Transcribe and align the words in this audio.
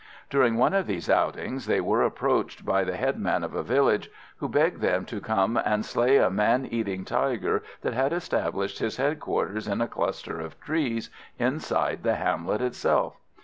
During 0.31 0.57
one 0.57 0.73
of 0.73 0.87
these 0.87 1.11
outings 1.11 1.67
they 1.67 1.79
were 1.79 2.01
approached 2.01 2.65
by 2.65 2.83
the 2.83 2.95
headman 2.97 3.43
of 3.43 3.53
a 3.53 3.61
village, 3.61 4.09
who 4.37 4.49
begged 4.49 4.81
them 4.81 5.05
to 5.05 5.21
come 5.21 5.57
and 5.57 5.85
slay 5.85 6.17
a 6.17 6.31
man 6.31 6.65
eating 6.65 7.05
tiger 7.05 7.61
that 7.83 7.93
had 7.93 8.11
established 8.11 8.79
his 8.79 8.97
headquarters 8.97 9.67
in 9.67 9.79
a 9.79 9.87
cluster 9.87 10.39
of 10.39 10.59
trees 10.59 11.11
inside 11.37 12.01
the 12.01 12.15
hamlet 12.15 12.61
itself. 12.61 13.17